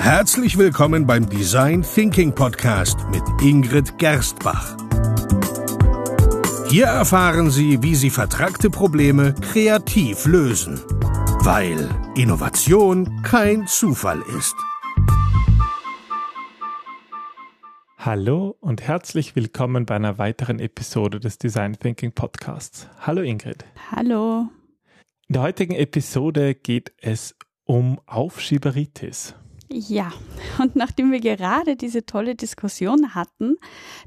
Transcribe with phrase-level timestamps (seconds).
[0.00, 4.74] Herzlich willkommen beim Design Thinking Podcast mit Ingrid Gerstbach.
[6.70, 10.80] Hier erfahren Sie, wie Sie vertragte Probleme kreativ lösen,
[11.44, 11.86] weil
[12.16, 14.56] Innovation kein Zufall ist.
[17.98, 22.88] Hallo und herzlich willkommen bei einer weiteren Episode des Design Thinking Podcasts.
[23.00, 23.66] Hallo Ingrid.
[23.92, 24.48] Hallo.
[25.28, 29.34] In der heutigen Episode geht es um Aufschieberitis.
[29.72, 30.12] Ja,
[30.58, 33.56] und nachdem wir gerade diese tolle Diskussion hatten,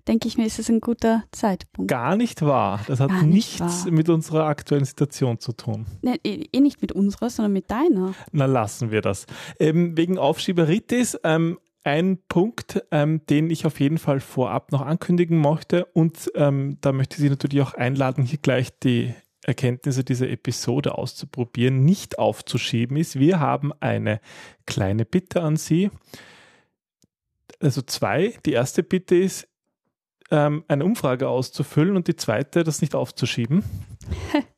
[0.08, 1.90] denke ich mir, ist es ein guter Zeitpunkt.
[1.90, 2.82] Gar nicht wahr.
[2.88, 3.92] Das hat nicht nichts wahr.
[3.92, 5.86] mit unserer aktuellen Situation zu tun.
[6.02, 8.14] Nee, eh, eh nicht mit unserer, sondern mit deiner.
[8.34, 9.26] Na, lassen wir das.
[9.58, 15.40] Ähm, wegen Aufschieberitis, ähm, ein Punkt, ähm, den ich auf jeden Fall vorab noch ankündigen
[15.40, 19.14] möchte und ähm, da möchte ich Sie natürlich auch einladen, hier gleich die
[19.44, 23.20] Erkenntnisse dieser Episode auszuprobieren, nicht aufzuschieben ist.
[23.20, 24.20] Wir haben eine
[24.66, 25.90] kleine Bitte an Sie.
[27.60, 28.34] Also zwei.
[28.46, 29.48] Die erste Bitte ist,
[30.32, 33.64] ähm, eine Umfrage auszufüllen und die zweite, das nicht aufzuschieben.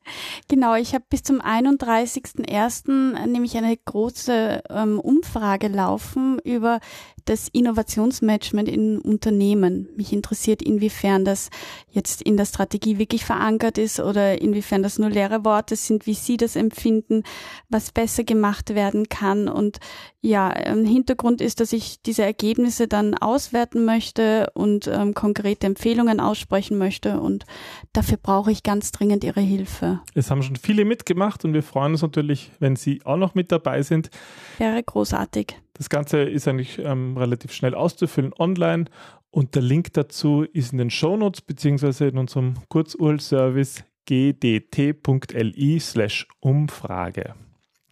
[0.48, 3.26] Genau, ich habe bis zum 31.01.
[3.26, 6.78] nämlich eine große ähm, Umfrage laufen über
[7.24, 9.88] das Innovationsmanagement in Unternehmen.
[9.96, 11.50] Mich interessiert, inwiefern das
[11.90, 16.14] jetzt in der Strategie wirklich verankert ist oder inwiefern das nur leere Worte sind, wie
[16.14, 17.24] Sie das empfinden,
[17.68, 19.48] was besser gemacht werden kann.
[19.48, 19.78] Und
[20.20, 26.78] ja, Hintergrund ist, dass ich diese Ergebnisse dann auswerten möchte und ähm, konkrete Empfehlungen aussprechen
[26.78, 27.20] möchte.
[27.20, 27.44] Und
[27.92, 30.00] dafür brauche ich ganz dringend Ihre Hilfe.
[30.14, 33.52] Es haben schon viele mitgemacht und wir freuen uns natürlich, wenn Sie auch noch mit
[33.52, 34.10] dabei sind.
[34.58, 35.56] Wäre großartig.
[35.74, 38.86] Das Ganze ist eigentlich ähm, relativ schnell auszufüllen online
[39.30, 47.34] und der Link dazu ist in den Shownotes beziehungsweise in unserem Kurzurl-Service gdt.li slash Umfrage.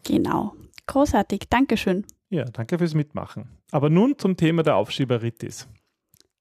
[0.04, 0.54] Genau.
[0.86, 1.44] Großartig.
[1.50, 2.04] Dankeschön.
[2.30, 3.48] Ja, danke fürs Mitmachen.
[3.70, 5.68] Aber nun zum Thema der Aufschieberitis.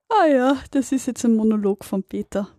[0.09, 2.49] Ah ja, das ist jetzt ein Monolog von Peter.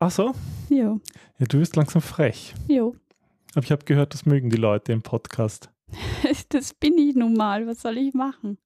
[0.00, 0.32] Ach so?
[0.68, 0.96] Ja.
[1.38, 2.54] Ja, du bist langsam frech.
[2.68, 2.84] Ja.
[2.84, 5.70] Aber ich habe gehört, das mögen die Leute im Podcast.
[6.50, 7.66] das bin ich nun mal.
[7.66, 8.58] Was soll ich machen?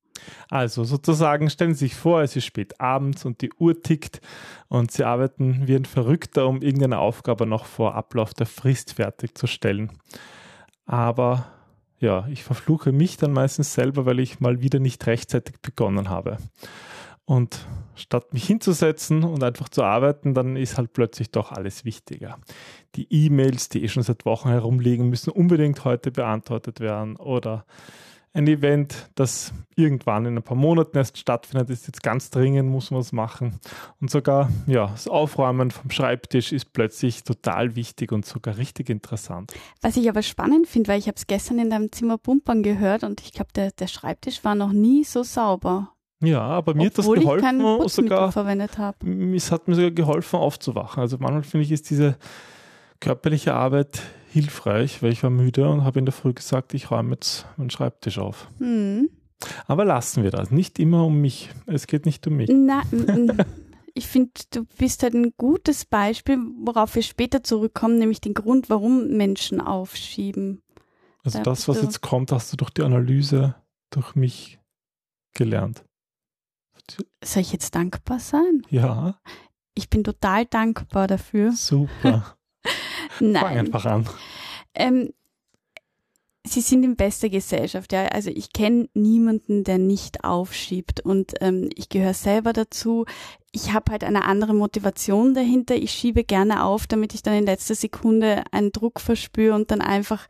[0.50, 4.20] Also sozusagen stellen Sie sich vor, es ist spät abends und die Uhr tickt
[4.68, 9.90] und Sie arbeiten wie ein Verrückter, um irgendeine Aufgabe noch vor Ablauf der Frist fertigzustellen.
[10.84, 11.46] Aber
[11.98, 16.36] ja, ich verfluche mich dann meistens selber, weil ich mal wieder nicht rechtzeitig begonnen habe.
[17.24, 22.38] Und statt mich hinzusetzen und einfach zu arbeiten, dann ist halt plötzlich doch alles wichtiger.
[22.96, 27.16] Die E-Mails, die eh schon seit Wochen herumliegen, müssen unbedingt heute beantwortet werden.
[27.16, 27.64] Oder
[28.34, 32.90] ein Event, das irgendwann in ein paar Monaten erst stattfindet, ist jetzt ganz dringend, muss
[32.90, 33.60] man es machen.
[34.00, 39.52] Und sogar ja, das Aufräumen vom Schreibtisch ist plötzlich total wichtig und sogar richtig interessant.
[39.82, 43.04] Was ich aber spannend finde, weil ich habe es gestern in deinem Zimmer pumpern gehört
[43.04, 45.92] und ich glaube, der, der Schreibtisch war noch nie so sauber.
[46.22, 49.34] Ja, aber mir Obwohl hat das geholfen, sogar verwendet habe.
[49.34, 51.00] Es hat mir sogar geholfen, aufzuwachen.
[51.00, 52.16] Also manchmal finde ich, ist diese
[53.00, 54.00] körperliche Arbeit
[54.30, 57.70] hilfreich, weil ich war müde und habe in der Früh gesagt, ich räume jetzt meinen
[57.70, 58.48] Schreibtisch auf.
[58.60, 59.10] Mhm.
[59.66, 60.52] Aber lassen wir das.
[60.52, 61.50] Nicht immer um mich.
[61.66, 62.48] Es geht nicht um mich.
[62.52, 62.82] Na,
[63.94, 68.70] ich finde, du bist halt ein gutes Beispiel, worauf wir später zurückkommen, nämlich den Grund,
[68.70, 70.62] warum Menschen aufschieben.
[71.24, 73.56] Also da das, was jetzt kommt, hast du durch die Analyse
[73.90, 74.58] durch mich
[75.34, 75.84] gelernt.
[77.24, 78.62] Soll ich jetzt dankbar sein?
[78.70, 79.20] Ja.
[79.74, 81.52] Ich bin total dankbar dafür.
[81.52, 82.36] Super.
[83.20, 83.42] Nein.
[83.42, 84.08] Fang einfach an.
[84.74, 85.12] Ähm,
[86.44, 88.06] Sie sind in bester Gesellschaft, ja.
[88.06, 93.06] Also ich kenne niemanden, der nicht aufschiebt und ähm, ich gehöre selber dazu.
[93.52, 95.76] Ich habe halt eine andere Motivation dahinter.
[95.76, 99.80] Ich schiebe gerne auf, damit ich dann in letzter Sekunde einen Druck verspüre und dann
[99.80, 100.26] einfach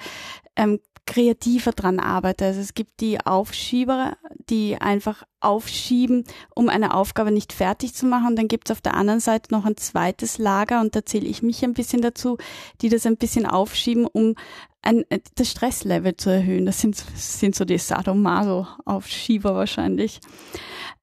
[0.55, 0.81] ähm,
[1.12, 2.47] kreativer dran arbeite.
[2.47, 4.17] Also es gibt die Aufschieber,
[4.49, 6.25] die einfach aufschieben,
[6.55, 8.28] um eine Aufgabe nicht fertig zu machen.
[8.28, 11.27] Und dann gibt es auf der anderen Seite noch ein zweites Lager, und da zähle
[11.27, 12.39] ich mich ein bisschen dazu,
[12.81, 14.37] die das ein bisschen aufschieben, um
[14.81, 16.65] ein, äh, das Stresslevel zu erhöhen.
[16.65, 20.19] Das sind, sind so die Sadomaso-Aufschieber wahrscheinlich.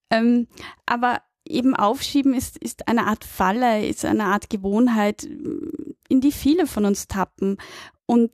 [0.09, 0.47] Ähm,
[0.87, 6.65] aber eben Aufschieben ist, ist eine Art Falle, ist eine Art Gewohnheit, in die viele
[6.65, 7.57] von uns tappen.
[8.07, 8.31] Und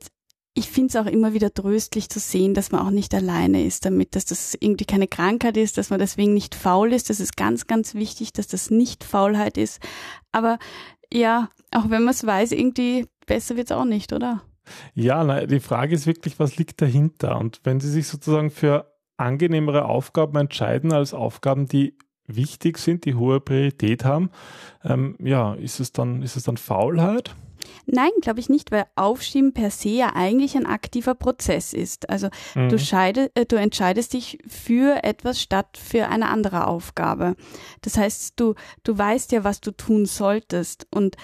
[0.57, 3.86] ich finde es auch immer wieder tröstlich zu sehen, dass man auch nicht alleine ist
[3.86, 7.10] damit, dass das irgendwie keine Krankheit ist, dass man deswegen nicht faul ist.
[7.10, 9.81] Das ist ganz, ganz wichtig, dass das nicht Faulheit ist.
[10.31, 10.57] Aber
[11.12, 14.44] ja, auch wenn man es weiß, irgendwie besser wird es auch nicht, oder?
[14.94, 17.38] Ja, na, die Frage ist wirklich, was liegt dahinter?
[17.38, 21.98] Und wenn Sie sich sozusagen für angenehmere Aufgaben entscheiden als Aufgaben, die
[22.28, 24.30] wichtig sind, die hohe Priorität haben,
[24.86, 27.36] ähm, ja, ist es dann, ist es dann Faulheit?
[27.85, 32.09] Nein, glaube ich nicht, weil Aufschieben per se ja eigentlich ein aktiver Prozess ist.
[32.09, 32.69] Also mhm.
[32.69, 37.35] du, scheide, äh, du entscheidest dich für etwas statt für eine andere Aufgabe.
[37.81, 40.88] Das heißt, du, du weißt ja, was du tun solltest.
[40.91, 41.15] Und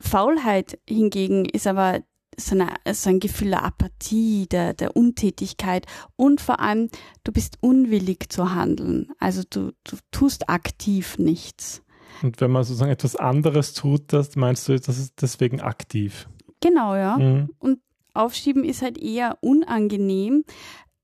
[0.00, 2.00] Faulheit hingegen ist aber
[2.36, 5.86] so, eine, so ein Gefühl der Apathie, der, der Untätigkeit
[6.16, 6.88] und vor allem,
[7.24, 9.12] du bist unwillig zu handeln.
[9.18, 11.82] Also du, du tust aktiv nichts.
[12.22, 16.28] Und wenn man sozusagen etwas anderes tut, das meinst du, das ist deswegen aktiv?
[16.60, 17.18] Genau, ja.
[17.18, 17.50] Mhm.
[17.58, 17.80] Und
[18.14, 20.44] Aufschieben ist halt eher unangenehm,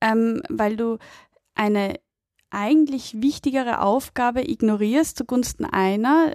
[0.00, 0.98] ähm, weil du
[1.54, 1.94] eine
[2.50, 6.34] eigentlich wichtigere Aufgabe ignorierst zugunsten einer,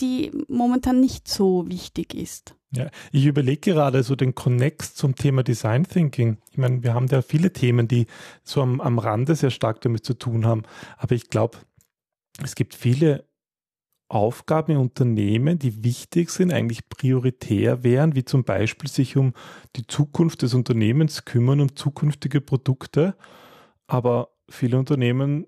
[0.00, 2.56] die momentan nicht so wichtig ist.
[2.72, 6.38] Ja, ich überlege gerade so den Connex zum Thema Design Thinking.
[6.50, 8.06] Ich meine, wir haben da viele Themen, die
[8.42, 10.64] so am, am Rande sehr stark damit zu tun haben.
[10.96, 11.58] Aber ich glaube,
[12.42, 13.28] es gibt viele
[14.14, 19.34] Aufgaben in Unternehmen, die wichtig sind, eigentlich prioritär wären, wie zum Beispiel sich um
[19.74, 23.16] die Zukunft des Unternehmens kümmern, um zukünftige Produkte.
[23.88, 25.46] Aber viele Unternehmen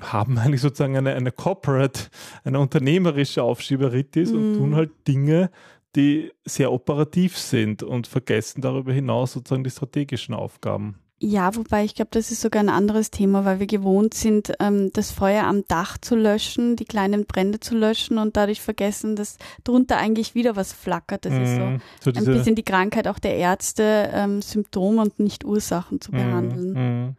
[0.00, 2.08] haben eigentlich sozusagen eine, eine Corporate,
[2.42, 4.34] eine unternehmerische Aufschieberitis mm.
[4.34, 4.76] und tun mhm.
[4.76, 5.50] halt Dinge,
[5.94, 10.98] die sehr operativ sind und vergessen darüber hinaus sozusagen die strategischen Aufgaben.
[11.18, 14.90] Ja, wobei ich glaube, das ist sogar ein anderes Thema, weil wir gewohnt sind, ähm,
[14.92, 19.38] das Feuer am Dach zu löschen, die kleinen Brände zu löschen und dadurch vergessen, dass
[19.64, 21.24] drunter eigentlich wieder was flackert.
[21.24, 21.80] Das mm, ist so, mhm.
[22.00, 26.16] so ein bisschen die Krankheit auch der Ärzte, ähm, Symptome und nicht Ursachen zu mhm,
[26.16, 27.06] behandeln.
[27.06, 27.16] Mm,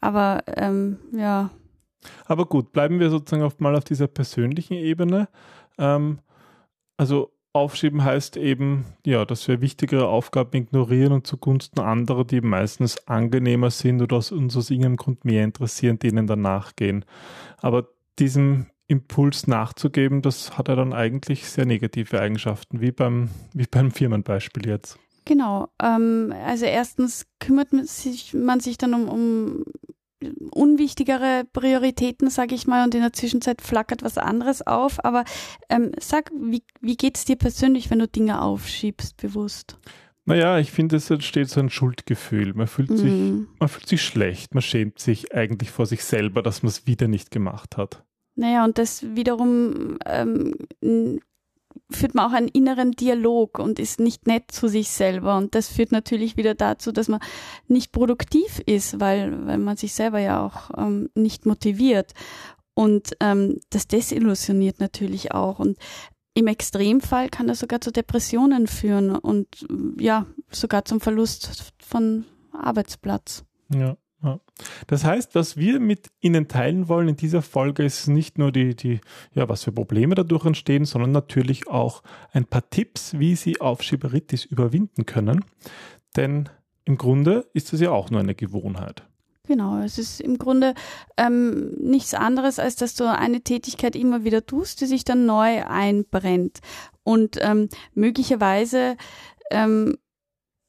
[0.00, 1.50] Aber ähm, ja.
[2.26, 5.28] Aber gut, bleiben wir sozusagen auf, mal auf dieser persönlichen Ebene.
[5.76, 6.20] Ähm,
[6.96, 13.06] also Aufschieben heißt eben, ja, dass wir wichtigere Aufgaben ignorieren und zugunsten anderer, die meistens
[13.06, 17.04] angenehmer sind oder aus uns aus irgendeinem Grund mehr interessieren, denen dann nachgehen.
[17.58, 17.88] Aber
[18.18, 23.90] diesem Impuls nachzugeben, das hat ja dann eigentlich sehr negative Eigenschaften, wie beim, wie beim
[23.90, 24.98] Firmenbeispiel jetzt.
[25.24, 25.68] Genau.
[25.80, 29.64] Ähm, also erstens kümmert man sich, man sich dann um, um
[30.50, 35.04] unwichtigere Prioritäten, sage ich mal, und in der Zwischenzeit flackert was anderes auf.
[35.04, 35.24] Aber
[35.68, 39.78] ähm, sag, wie, wie geht es dir persönlich, wenn du Dinge aufschiebst, bewusst?
[40.24, 42.54] Naja, ich finde, es entsteht so ein Schuldgefühl.
[42.54, 42.96] Man fühlt, mm.
[42.96, 43.48] sich, mhm.
[43.58, 47.08] man fühlt sich schlecht, man schämt sich eigentlich vor sich selber, dass man es wieder
[47.08, 48.04] nicht gemacht hat.
[48.34, 50.54] Naja, und das wiederum ähm,
[51.92, 55.36] führt man auch einen inneren Dialog und ist nicht nett zu sich selber.
[55.36, 57.20] Und das führt natürlich wieder dazu, dass man
[57.68, 62.12] nicht produktiv ist, weil, weil man sich selber ja auch ähm, nicht motiviert.
[62.74, 65.58] Und ähm, das desillusioniert natürlich auch.
[65.58, 65.78] Und
[66.34, 69.48] im Extremfall kann das sogar zu Depressionen führen und
[69.98, 73.44] ja, sogar zum Verlust von Arbeitsplatz.
[73.68, 73.96] Ja.
[74.86, 78.76] Das heißt, was wir mit Ihnen teilen wollen in dieser Folge ist nicht nur die,
[78.76, 79.00] die,
[79.34, 82.02] ja, was für Probleme dadurch entstehen, sondern natürlich auch
[82.32, 85.44] ein paar Tipps, wie Sie Aufschieberitis überwinden können.
[86.16, 86.48] Denn
[86.84, 89.04] im Grunde ist es ja auch nur eine Gewohnheit.
[89.48, 90.74] Genau, es ist im Grunde
[91.16, 95.64] ähm, nichts anderes, als dass du eine Tätigkeit immer wieder tust, die sich dann neu
[95.64, 96.60] einbrennt.
[97.02, 98.96] Und ähm, möglicherweise
[99.50, 99.98] ähm,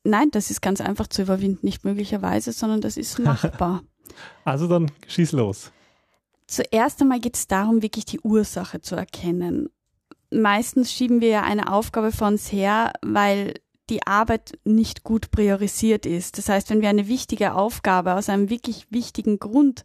[0.03, 3.83] Nein, das ist ganz einfach zu überwinden, nicht möglicherweise, sondern das ist machbar.
[4.44, 5.71] also dann schieß los.
[6.47, 9.69] Zuerst einmal geht es darum, wirklich die Ursache zu erkennen.
[10.29, 13.53] Meistens schieben wir ja eine Aufgabe vor uns her, weil
[13.89, 16.38] die Arbeit nicht gut priorisiert ist.
[16.38, 19.83] Das heißt, wenn wir eine wichtige Aufgabe aus einem wirklich wichtigen Grund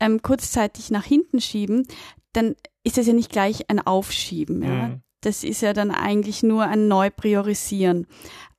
[0.00, 1.86] ähm, kurzzeitig nach hinten schieben,
[2.32, 4.62] dann ist es ja nicht gleich ein Aufschieben.
[4.62, 4.88] Ja?
[4.88, 5.02] Mhm.
[5.20, 8.06] Das ist ja dann eigentlich nur ein Neupriorisieren.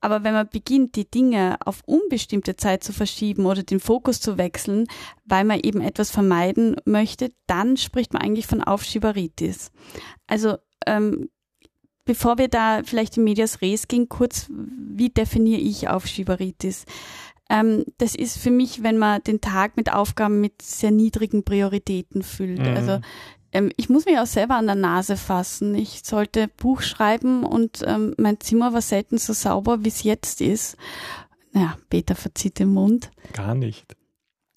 [0.01, 4.37] Aber wenn man beginnt, die Dinge auf unbestimmte Zeit zu verschieben oder den Fokus zu
[4.37, 4.87] wechseln,
[5.25, 9.71] weil man eben etwas vermeiden möchte, dann spricht man eigentlich von Aufschieberitis.
[10.27, 11.29] Also ähm,
[12.05, 16.85] bevor wir da vielleicht in Medias Res gehen, kurz, wie definiere ich Aufschieberitis?
[17.49, 22.23] Ähm, das ist für mich, wenn man den Tag mit Aufgaben mit sehr niedrigen Prioritäten
[22.23, 22.61] füllt.
[22.61, 22.77] Mhm.
[22.77, 22.99] Also
[23.51, 25.75] ähm, ich muss mich auch selber an der Nase fassen.
[25.75, 30.41] Ich sollte Buch schreiben und ähm, mein Zimmer war selten so sauber, wie es jetzt
[30.41, 30.77] ist.
[31.51, 33.11] Naja, Peter verzieht den Mund.
[33.33, 33.95] Gar nicht.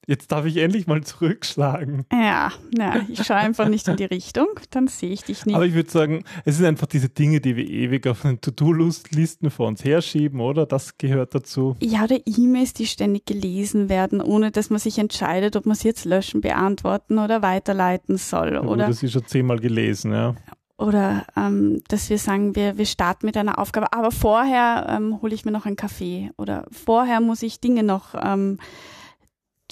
[0.09, 2.07] Jetzt darf ich endlich mal zurückschlagen.
[2.13, 5.55] Ja, ja ich schaue einfach nicht in die Richtung, dann sehe ich dich nicht.
[5.55, 9.51] Aber ich würde sagen, es sind einfach diese Dinge, die wir ewig auf den To-Do-Listen
[9.51, 10.67] vor uns herschieben, oder?
[10.67, 11.77] Das gehört dazu.
[11.81, 15.89] Ja, oder E-Mails, die ständig gelesen werden, ohne dass man sich entscheidet, ob man sie
[15.89, 18.55] jetzt löschen, beantworten oder weiterleiten soll.
[18.55, 20.35] Ja, oder das ist schon zehnmal gelesen, ja
[20.79, 25.33] oder ähm, dass wir sagen, wir, wir starten mit einer Aufgabe, aber vorher ähm, hole
[25.33, 28.59] ich mir noch einen Kaffee oder vorher muss ich Dinge noch ähm,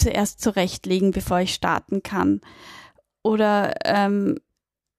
[0.01, 2.41] zuerst zurechtlegen, bevor ich starten kann.
[3.23, 4.39] Oder ähm,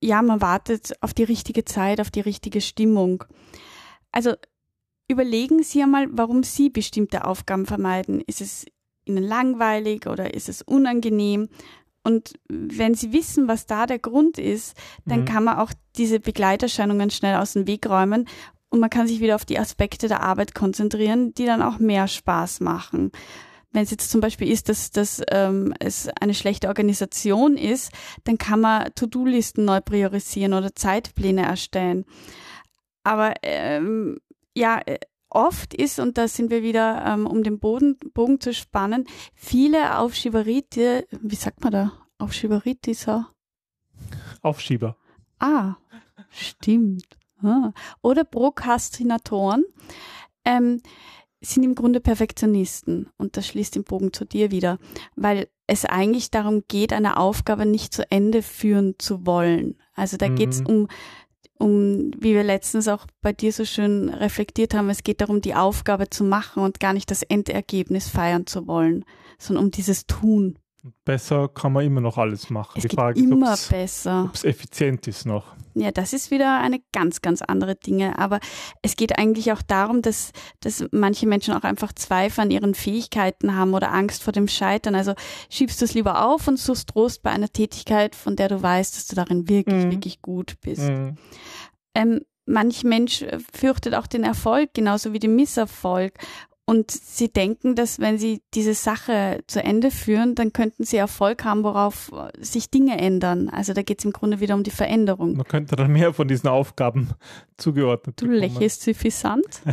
[0.01, 3.24] ja, man wartet auf die richtige Zeit, auf die richtige Stimmung.
[4.12, 4.34] Also
[5.08, 8.22] überlegen Sie einmal, warum Sie bestimmte Aufgaben vermeiden.
[8.22, 8.65] Ist es
[9.05, 11.50] Ihnen langweilig oder ist es unangenehm?
[12.03, 15.25] Und wenn Sie wissen, was da der Grund ist, dann mhm.
[15.25, 18.27] kann man auch diese Begleiterscheinungen schnell aus dem Weg räumen
[18.72, 22.08] und man kann sich wieder auf die Aspekte der Arbeit konzentrieren, die dann auch mehr
[22.08, 23.12] Spaß machen.
[23.72, 27.92] Wenn es jetzt zum Beispiel ist, dass, dass ähm, es eine schlechte Organisation ist,
[28.25, 32.06] dann kann man To-Do-Listen neu priorisieren oder Zeitpläne erstellen.
[33.04, 34.20] Aber ähm,
[34.56, 35.00] ja, äh,
[35.30, 39.98] oft ist, und da sind wir wieder, ähm, um den Boden, Bogen zu spannen, viele
[39.98, 41.94] Aufschieberitis, wie sagt man da?
[42.18, 43.08] Aufschieberitis?
[44.42, 44.98] Aufschieber.
[45.40, 45.75] Ah,
[46.30, 47.18] stimmt.
[47.42, 47.72] Ah.
[48.01, 49.63] Oder Prokrastinatoren
[50.46, 50.82] ähm,
[51.41, 54.77] sind im Grunde Perfektionisten und das schließt den Bogen zu dir wieder,
[55.15, 59.77] weil es eigentlich darum geht, eine Aufgabe nicht zu Ende führen zu wollen.
[59.93, 60.36] Also da mhm.
[60.36, 60.88] geht es um
[61.62, 65.53] um, wie wir letztens auch bei dir so schön reflektiert haben, es geht darum, die
[65.53, 69.05] Aufgabe zu machen und gar nicht das Endergebnis feiern zu wollen,
[69.38, 70.57] sondern um dieses Tun.
[71.06, 72.74] Besser kann man immer noch alles machen.
[72.78, 74.26] Es die Frage ist, immer ob's, besser.
[74.30, 75.56] Ob es effizient ist noch.
[75.76, 78.18] Ja, das ist wieder eine ganz, ganz andere Dinge.
[78.18, 78.40] Aber
[78.82, 83.56] es geht eigentlich auch darum, dass, dass manche Menschen auch einfach Zweifel an ihren Fähigkeiten
[83.56, 84.96] haben oder Angst vor dem Scheitern.
[84.96, 85.14] Also
[85.50, 88.96] schiebst du es lieber auf und suchst Trost bei einer Tätigkeit, von der du weißt,
[88.96, 89.92] dass du darin wirklich, mhm.
[89.92, 90.90] wirklich gut bist.
[90.90, 91.18] Mhm.
[91.94, 93.24] Ähm, manch Mensch
[93.54, 96.14] fürchtet auch den Erfolg genauso wie den Misserfolg.
[96.72, 101.44] Und sie denken, dass wenn sie diese Sache zu Ende führen, dann könnten sie Erfolg
[101.44, 103.50] haben, worauf sich Dinge ändern.
[103.50, 105.36] Also da geht es im Grunde wieder um die Veränderung.
[105.36, 107.10] Man könnte dann mehr von diesen Aufgaben
[107.58, 108.40] zugeordnet Du bekommen.
[108.40, 109.63] lächelst suffisant.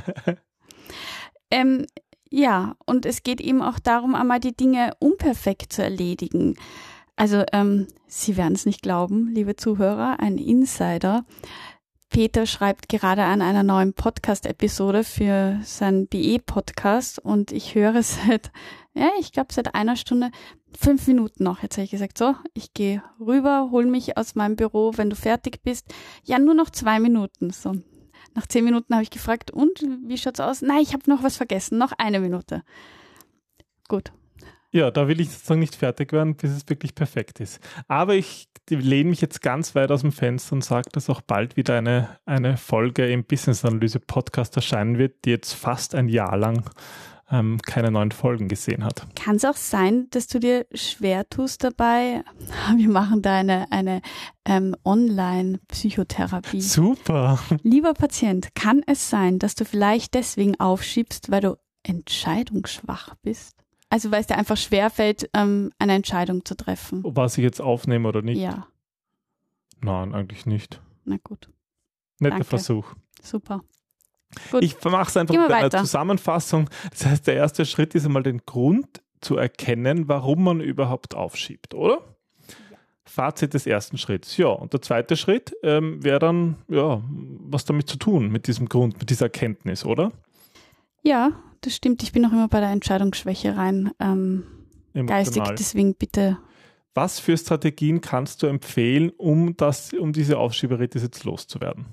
[1.52, 1.86] ähm,
[2.30, 6.56] ja, und es geht eben auch darum, einmal die Dinge unperfekt zu erledigen.
[7.14, 11.24] Also ähm, Sie werden es nicht glauben, liebe Zuhörer, ein Insider
[12.10, 18.50] Peter schreibt gerade an einer neuen Podcast-Episode für seinen BE-Podcast und ich höre seit,
[18.94, 20.30] ja, ich glaube seit einer Stunde,
[20.76, 21.62] fünf Minuten noch.
[21.62, 25.16] Jetzt habe ich gesagt, so, ich gehe rüber, hol mich aus meinem Büro, wenn du
[25.16, 25.86] fertig bist.
[26.24, 27.50] Ja, nur noch zwei Minuten.
[27.50, 27.74] So,
[28.34, 30.62] nach zehn Minuten habe ich gefragt, und wie schaut's aus?
[30.62, 32.62] Nein, ich habe noch was vergessen, noch eine Minute.
[33.88, 34.12] Gut,
[34.70, 37.60] ja, da will ich sozusagen nicht fertig werden, bis es wirklich perfekt ist.
[37.86, 41.56] Aber ich lehne mich jetzt ganz weit aus dem Fenster und sage, dass auch bald
[41.56, 46.36] wieder eine, eine Folge im Business Analyse Podcast erscheinen wird, die jetzt fast ein Jahr
[46.36, 46.68] lang
[47.30, 49.06] ähm, keine neuen Folgen gesehen hat.
[49.14, 52.24] Kann es auch sein, dass du dir schwer tust dabei?
[52.76, 54.02] Wir machen da eine, eine
[54.44, 56.60] ähm, Online-Psychotherapie.
[56.60, 57.38] Super.
[57.62, 63.54] Lieber Patient, kann es sein, dass du vielleicht deswegen aufschiebst, weil du entscheidungsschwach bist?
[63.90, 67.02] Also weil es dir einfach schwerfällt, ähm, eine Entscheidung zu treffen.
[67.04, 68.38] Was ich jetzt aufnehme oder nicht?
[68.38, 68.66] Ja.
[69.80, 70.82] Nein, eigentlich nicht.
[71.04, 71.48] Na gut.
[72.18, 72.44] Netter.
[72.44, 72.94] Versuch.
[73.22, 73.62] Super.
[74.50, 74.62] Gut.
[74.62, 76.68] Ich mache es einfach mit einer Zusammenfassung.
[76.90, 81.74] Das heißt, der erste Schritt ist einmal den Grund zu erkennen, warum man überhaupt aufschiebt,
[81.74, 82.00] oder?
[83.04, 84.36] Fazit des ersten Schritts.
[84.36, 88.68] Ja, und der zweite Schritt ähm, wäre dann, ja, was damit zu tun, mit diesem
[88.68, 90.12] Grund, mit dieser Erkenntnis, oder?
[91.02, 92.02] Ja, das stimmt.
[92.02, 94.44] Ich bin noch immer bei der Entscheidungsschwäche rein ähm,
[95.06, 96.38] geistig, deswegen bitte.
[96.94, 101.86] Was für Strategien kannst du empfehlen, um, das, um diese Aufschieberitis jetzt loszuwerden?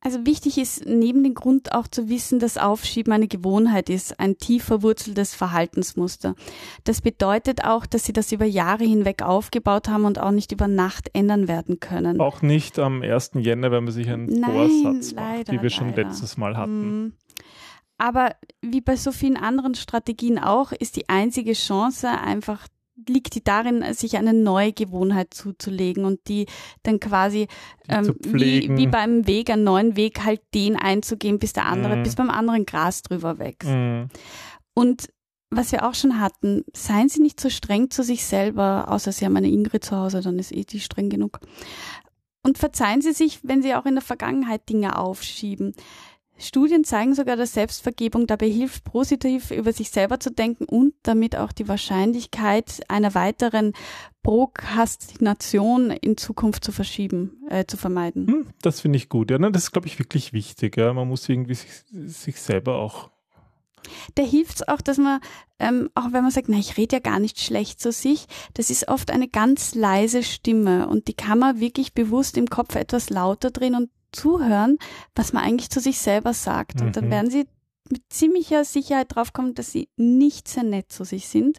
[0.00, 4.38] Also wichtig ist neben dem Grund auch zu wissen, dass Aufschieben eine Gewohnheit ist, ein
[4.38, 6.36] tief verwurzeltes Verhaltensmuster.
[6.84, 10.68] Das bedeutet auch, dass sie das über Jahre hinweg aufgebaut haben und auch nicht über
[10.68, 12.20] Nacht ändern werden können.
[12.20, 13.32] Auch nicht am 1.
[13.34, 16.04] Jänner, wenn man sich einen Nein, Vorsatz macht, leider, wie wir schon leider.
[16.04, 17.14] letztes Mal hatten.
[17.98, 22.66] Aber wie bei so vielen anderen Strategien auch, ist die einzige Chance einfach
[23.08, 26.46] liegt die darin, sich eine neue Gewohnheit zuzulegen und die
[26.82, 27.46] dann quasi
[27.88, 32.02] ähm, wie, wie beim Weg, einen neuen Weg halt den einzugehen, bis der andere, mm.
[32.02, 33.68] bis beim anderen Gras drüber wächst.
[33.68, 34.04] Mm.
[34.74, 35.08] Und
[35.50, 39.24] was wir auch schon hatten, seien Sie nicht so streng zu sich selber, außer Sie
[39.24, 41.40] haben eine Ingrid zu Hause, dann ist eh die streng genug.
[42.42, 45.74] Und verzeihen Sie sich, wenn Sie auch in der Vergangenheit Dinge aufschieben.
[46.38, 51.36] Studien zeigen sogar, dass Selbstvergebung dabei hilft, positiv über sich selber zu denken und damit
[51.36, 53.72] auch die Wahrscheinlichkeit einer weiteren
[54.22, 58.26] Prokrastination in Zukunft zu verschieben, äh, zu vermeiden.
[58.26, 59.30] Hm, das finde ich gut.
[59.30, 59.50] Ja, ne?
[59.50, 60.76] das ist, glaube ich, wirklich wichtig.
[60.76, 60.92] Ja?
[60.92, 63.10] Man muss irgendwie sich, sich selber auch
[64.14, 65.20] da hilft es auch, dass man,
[65.58, 68.70] ähm, auch wenn man sagt, na, ich rede ja gar nicht schlecht zu sich, das
[68.70, 73.10] ist oft eine ganz leise Stimme und die kann man wirklich bewusst im Kopf etwas
[73.10, 74.78] lauter drehen und zuhören,
[75.14, 76.80] was man eigentlich zu sich selber sagt.
[76.80, 77.10] Und dann mhm.
[77.10, 77.46] werden sie
[77.90, 81.58] mit ziemlicher Sicherheit draufkommen, dass sie nicht sehr nett zu sich sind.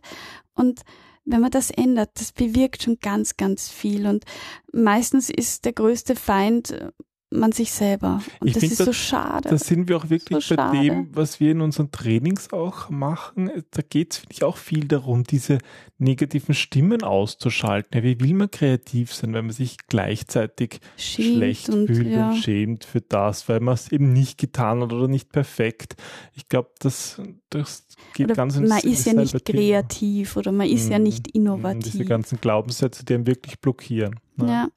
[0.53, 0.81] Und
[1.25, 4.07] wenn man das ändert, das bewirkt schon ganz, ganz viel.
[4.07, 4.23] Und
[4.71, 6.91] meistens ist der größte Feind
[7.29, 8.21] man sich selber.
[8.39, 9.49] Und Ich das ist da- so schade.
[9.49, 10.79] Da sind wir auch wirklich So bei schade.
[10.81, 13.51] dem, was wir in unseren Trainings auch machen.
[13.71, 15.57] Da geht es, finde ich, auch viel darum, diese
[15.97, 17.89] negativen Stimmen auszuschalten.
[17.97, 22.29] Ja, wie will man kreativ sein, wenn man sich gleichzeitig Schämt schlecht und, fühlt ja.
[22.29, 25.95] und schämt für das, weil man es eben nicht getan hat oder nicht perfekt.
[26.33, 29.59] Ich glaube, das, das geht Oder ganz ins man ist ja nicht Thema.
[29.59, 31.03] kreativ oder man ist ja Mhm.
[31.03, 31.91] nicht Mhm, innovativ.
[31.91, 34.19] Diese ganzen Glaubenssätze, die einen wirklich blockieren.
[34.37, 34.47] ne?
[34.47, 34.67] Ja.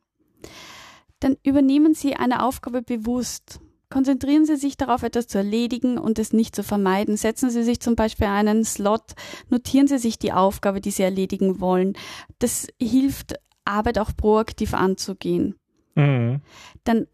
[1.21, 3.61] Dann übernehmen Sie eine Aufgabe bewusst.
[3.91, 7.17] Konzentrieren Sie sich darauf, etwas zu erledigen und es nicht zu vermeiden.
[7.17, 9.15] Setzen Sie sich zum Beispiel einen Slot,
[9.49, 11.95] notieren Sie sich die Aufgabe, die Sie erledigen wollen.
[12.39, 13.35] Das hilft,
[13.65, 15.57] Arbeit auch proaktiv anzugehen.
[15.97, 16.41] Mhm.
[16.85, 17.07] Dann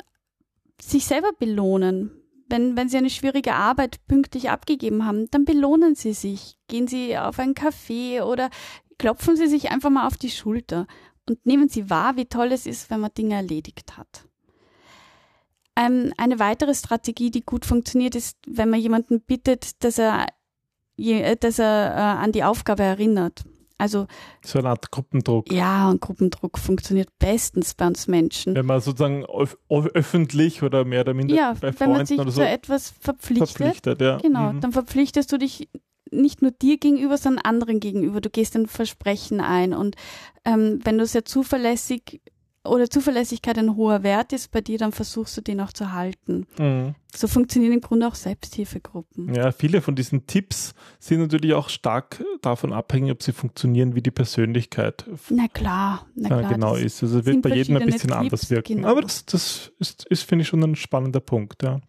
[0.81, 2.11] sich selber belohnen.
[2.49, 6.57] Wenn, wenn Sie eine schwierige Arbeit pünktlich abgegeben haben, dann belohnen Sie sich.
[6.69, 8.51] Gehen Sie auf einen Café oder
[8.99, 10.87] klopfen Sie sich einfach mal auf die Schulter
[11.29, 14.25] und nehmen Sie wahr, wie toll es ist, wenn man Dinge erledigt hat.
[15.79, 20.27] Ähm, eine weitere Strategie, die gut funktioniert, ist, wenn man jemanden bittet, dass er,
[20.97, 23.45] äh, dass er äh, an die Aufgabe erinnert.
[23.79, 24.07] Also
[24.43, 25.53] So eine Art Gruppendruck.
[25.53, 28.55] ja, und Gruppendruck funktioniert bestens bei uns Menschen.
[28.55, 32.19] Wenn man sozusagen öf öffentlich oder mehr oder minder Ja, bei wenn Freunden man sich
[32.19, 34.01] oder zu so etwas verpflichtet, verpflichtet.
[34.01, 34.17] Ja.
[34.17, 34.61] genau, Mhm.
[34.63, 35.69] dann verpflichtest du dich
[36.11, 38.21] nicht nur dir gegenüber, sondern anderen gegenüber.
[38.21, 39.97] Du gehst ein Versprechen ein und
[40.45, 42.21] ähm, wenn du sehr zuverlässig
[42.67, 46.47] oder Zuverlässigkeit ein hoher Wert ist bei dir, dann versuchst du den auch zu halten.
[46.59, 46.95] Mhm.
[47.15, 49.35] So funktionieren im Grunde auch Selbsthilfegruppen.
[49.35, 54.03] Ja, viele von diesen Tipps sind natürlich auch stark davon abhängig, ob sie funktionieren, wie
[54.03, 56.53] die Persönlichkeit Na klar, na klar.
[56.53, 57.03] genau das ist.
[57.03, 58.77] Also es wird bei jedem ein bisschen anders Tipps, wirken.
[58.77, 58.89] genau.
[58.89, 61.63] Aber das, das ist, ist finde ich, schon ein spannender Punkt.
[61.63, 61.81] Ja.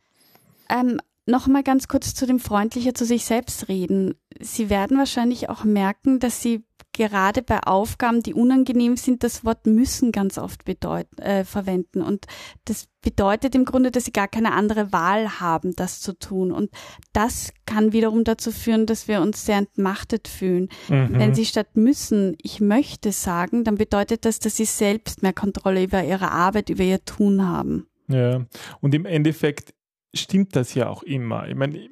[0.69, 4.15] Ähm, Nochmal ganz kurz zu dem freundlicher zu sich selbst reden.
[4.39, 9.67] Sie werden wahrscheinlich auch merken, dass Sie gerade bei Aufgaben, die unangenehm sind, das Wort
[9.67, 12.01] müssen ganz oft bedeut äh, verwenden.
[12.01, 12.25] Und
[12.63, 16.53] das bedeutet im Grunde, dass Sie gar keine andere Wahl haben, das zu tun.
[16.53, 16.72] Und
[17.12, 20.69] das kann wiederum dazu führen, dass wir uns sehr entmachtet fühlen.
[20.88, 21.19] Mhm.
[21.19, 25.84] Wenn Sie statt müssen, ich möchte sagen, dann bedeutet das, dass Sie selbst mehr Kontrolle
[25.84, 27.86] über Ihre Arbeit, über Ihr Tun haben.
[28.08, 28.45] Ja,
[28.80, 29.73] und im Endeffekt
[30.15, 31.48] stimmt das ja auch immer.
[31.48, 31.89] Ich meine,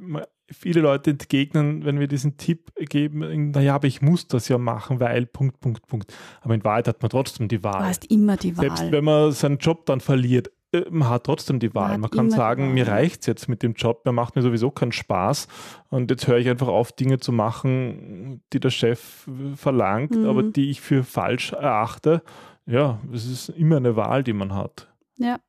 [0.51, 4.99] viele Leute entgegnen, wenn wir diesen Tipp geben, naja, aber ich muss das ja machen,
[4.99, 6.13] weil Punkt, Punkt, Punkt.
[6.41, 7.85] Aber in Wahrheit hat man trotzdem die Du Wahl.
[7.85, 8.65] hast immer die Wahl.
[8.65, 11.93] Selbst wenn man seinen Job dann verliert, äh, man hat trotzdem die Wahl.
[11.93, 14.91] hat Man kann sagen, mir reicht's jetzt mit dem Job, mir macht mir sowieso keinen
[14.91, 15.47] Spaß
[15.89, 20.25] und jetzt höre ich einfach auf, Dinge zu machen, die der Chef äh, verlangt, Mhm.
[20.25, 22.21] aber die ich für falsch erachte.
[22.67, 24.91] Ja, es ist immer eine Wahl, die man hat.
[25.17, 25.39] Ja.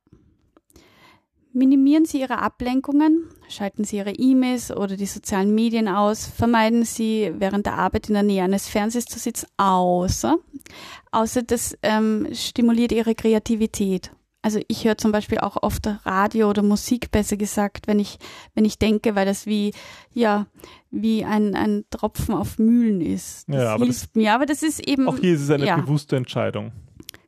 [1.57, 7.33] Minimieren Sie Ihre Ablenkungen, schalten Sie Ihre E-Mails oder die sozialen Medien aus, vermeiden Sie
[7.35, 10.37] während der Arbeit in der Nähe eines Fernsehers zu sitzen, außer,
[11.11, 14.11] außer das ähm, stimuliert Ihre Kreativität.
[14.43, 18.19] Also ich höre zum Beispiel auch oft Radio oder Musik, besser gesagt, wenn ich,
[18.53, 19.73] wenn ich denke, weil das wie,
[20.13, 20.45] ja,
[20.91, 23.49] wie ein, ein Tropfen auf Mühlen ist.
[23.49, 24.35] Das Ja, aber hilft mir.
[24.35, 25.77] Aber das ist eben, Auch hier ist es eine ja.
[25.77, 26.71] bewusste Entscheidung.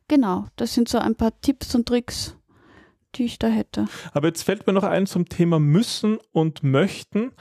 [0.06, 2.36] genau, das sind so ein paar Tipps und Tricks,
[3.14, 3.86] die ich da hätte.
[4.12, 7.32] Aber jetzt fällt mir noch ein zum Thema müssen und möchten.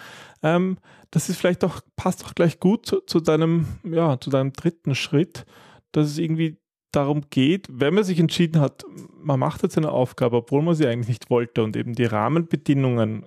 [0.44, 0.78] Ähm,
[1.12, 4.96] das ist vielleicht auch, passt auch gleich gut zu, zu deinem, ja, zu deinem dritten
[4.96, 5.46] Schritt,
[5.92, 6.58] dass es irgendwie
[6.92, 8.84] darum geht, wenn man sich entschieden hat,
[9.22, 13.26] man macht jetzt eine Aufgabe, obwohl man sie eigentlich nicht wollte und eben die Rahmenbedingungen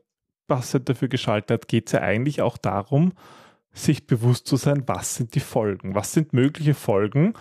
[0.48, 3.12] passend dafür geschaltet hat, geht es ja eigentlich auch darum,
[3.74, 7.32] sich bewusst zu sein, was sind die Folgen, was sind mögliche Folgen,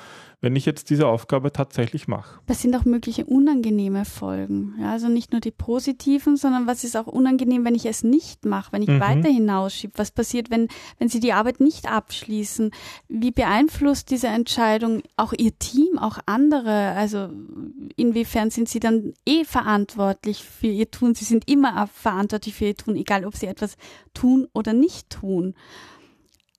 [0.44, 2.40] wenn ich jetzt diese Aufgabe tatsächlich mache.
[2.48, 4.74] Das sind auch mögliche unangenehme Folgen.
[4.82, 8.46] Ja, also nicht nur die positiven, sondern was ist auch unangenehm, wenn ich es nicht
[8.46, 9.00] mache, wenn ich Mhm.
[9.02, 9.94] weiter hinausschiebe?
[9.98, 10.68] Was passiert, wenn,
[10.98, 12.72] wenn Sie die Arbeit nicht abschließen?
[13.08, 16.92] Wie beeinflusst diese Entscheidung auch Ihr Team, auch andere?
[16.94, 17.30] Also
[17.96, 21.14] inwiefern sind Sie dann eh verantwortlich für Ihr Tun?
[21.14, 23.76] Sie sind immer verantwortlich für Ihr Tun, egal ob Sie etwas
[24.16, 25.54] tun oder nicht tun.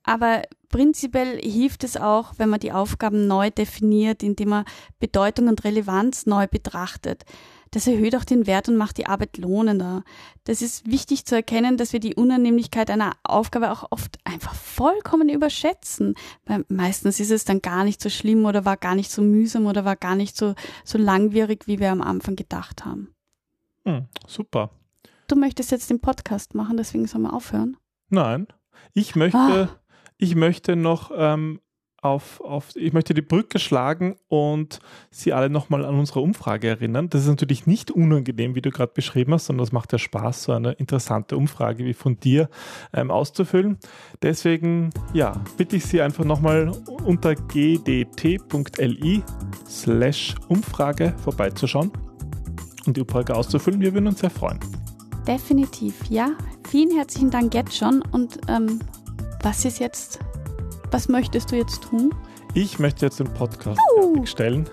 [0.05, 4.65] Aber prinzipiell hilft es auch, wenn man die Aufgaben neu definiert, indem man
[4.99, 7.25] Bedeutung und Relevanz neu betrachtet.
[7.71, 10.05] Das erhöht auch den Wert und macht die Arbeit lohnender.
[10.45, 15.31] Das ist wichtig zu erkennen, dass wir die Unannehmlichkeit einer Aufgabe auch oft einfach vollkommen
[15.31, 16.15] überschätzen.
[16.45, 19.67] Weil meistens ist es dann gar nicht so schlimm oder war gar nicht so mühsam
[19.67, 23.15] oder war gar nicht so, so langwierig, wie wir am Anfang gedacht haben.
[23.87, 24.71] Hm, super.
[25.29, 27.79] Du möchtest jetzt den Podcast machen, deswegen sollen wir aufhören.
[28.11, 28.49] Nein,
[28.93, 29.69] ich möchte, Ah.
[30.23, 31.59] Ich möchte noch ähm,
[32.01, 34.79] auf, auf, ich möchte die Brücke schlagen und
[35.11, 37.11] Sie alle nochmal an unsere Umfrage erinnern.
[37.11, 40.45] Das ist natürlich nicht unangenehm, wie du gerade beschrieben hast, sondern es macht ja Spaß,
[40.45, 42.49] so eine interessante Umfrage wie von dir
[42.93, 43.79] ähm, auszufüllen.
[44.23, 46.71] Deswegen, ja, bitte ich Sie einfach nochmal
[47.05, 49.23] unter gdt.li
[49.69, 51.91] slash Umfrage vorbeizuschauen.
[52.87, 53.81] und die UPRG auszufüllen.
[53.81, 54.61] Wir würden uns sehr freuen.
[55.27, 56.31] Definitiv, ja.
[56.69, 58.03] Vielen herzlichen Dank jetzt schon.
[58.13, 58.81] Und ähm,
[59.43, 60.21] was ist jetzt,
[60.91, 62.15] was möchtest du jetzt tun?
[62.55, 64.25] Ich möchte jetzt den Podcast uh.
[64.25, 64.69] stellen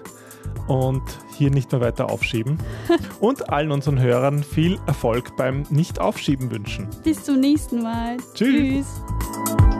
[0.68, 1.02] und
[1.36, 2.60] hier nicht mehr weiter aufschieben.
[3.20, 6.88] und allen unseren Hörern viel Erfolg beim Nicht-Aufschieben wünschen.
[7.04, 8.18] Bis zum nächsten Mal.
[8.34, 8.86] Tschüss.
[9.58, 9.79] Tschüss.